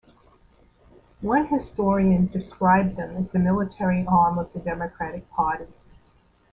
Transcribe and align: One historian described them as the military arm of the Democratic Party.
One 1.21 1.45
historian 1.45 2.25
described 2.25 2.95
them 2.97 3.17
as 3.17 3.29
the 3.29 3.37
military 3.37 4.03
arm 4.07 4.39
of 4.39 4.51
the 4.51 4.57
Democratic 4.57 5.29
Party. 5.29 5.67